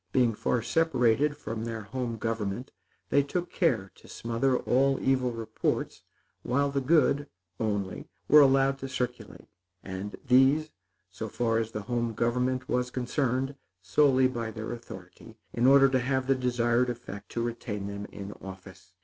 [0.11, 2.71] Being far separated from their home government,
[3.11, 6.01] they took care to smother all evil reports,
[6.41, 7.27] while the good,
[7.59, 9.45] only, were allowed to circulate;
[9.83, 10.71] and these,
[11.11, 13.53] so far as the home government was concerned,
[13.83, 18.33] solely by their authority, in order to have the desired effect to retain them in
[18.41, 18.93] office.